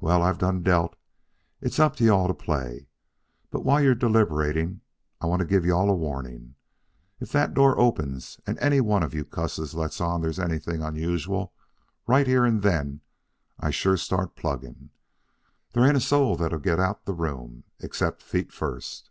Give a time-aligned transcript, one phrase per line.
[0.00, 0.96] "Well, I've done dealt.
[1.60, 2.88] It's up to you all to play.
[3.50, 4.80] But while you're deliberating,
[5.20, 6.54] I want to give you all a warning:
[7.20, 11.52] if that door opens and any one of you cusses lets on there's anything unusual,
[12.06, 13.02] right here and then
[13.60, 14.88] I sure start plugging.
[15.74, 19.10] They ain't a soul'll get out the room except feet first."